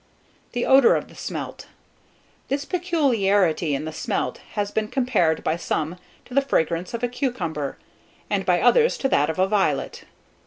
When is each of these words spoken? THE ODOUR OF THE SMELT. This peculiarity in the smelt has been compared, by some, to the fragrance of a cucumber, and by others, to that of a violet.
THE 0.53 0.65
ODOUR 0.65 0.95
OF 0.95 1.09
THE 1.09 1.15
SMELT. 1.15 1.67
This 2.47 2.65
peculiarity 2.65 3.75
in 3.75 3.85
the 3.85 3.91
smelt 3.93 4.39
has 4.53 4.71
been 4.71 4.87
compared, 4.87 5.43
by 5.43 5.57
some, 5.57 5.95
to 6.25 6.33
the 6.33 6.41
fragrance 6.41 6.95
of 6.95 7.03
a 7.03 7.07
cucumber, 7.07 7.77
and 8.27 8.43
by 8.43 8.59
others, 8.61 8.97
to 8.97 9.09
that 9.09 9.29
of 9.29 9.37
a 9.37 9.45
violet. 9.47 10.05